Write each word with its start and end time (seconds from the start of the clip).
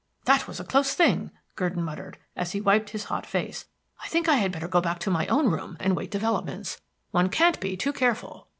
"That 0.25 0.47
was 0.47 0.59
a 0.59 0.63
close 0.63 0.95
thing," 0.95 1.29
Gurdon 1.55 1.83
muttered, 1.83 2.17
as 2.35 2.53
he 2.53 2.59
wiped 2.59 2.89
his 2.89 3.03
hot 3.03 3.23
face. 3.23 3.65
"I 4.03 4.07
think 4.07 4.27
I 4.27 4.37
had 4.37 4.51
better 4.51 4.67
go 4.67 4.81
back 4.81 4.97
to 5.01 5.11
my 5.11 5.27
own 5.27 5.51
room, 5.51 5.77
and 5.79 5.95
wait 5.95 6.09
developments. 6.09 6.81
One 7.11 7.29
can't 7.29 7.59
be 7.59 7.77
too 7.77 7.93
careful." 7.93 8.47